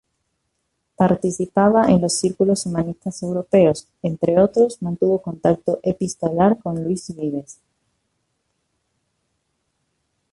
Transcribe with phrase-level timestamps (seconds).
[0.95, 7.59] Participaba en los círculos humanistas europeos; entre otros mantuvo contacto epistolar con Luis Vives.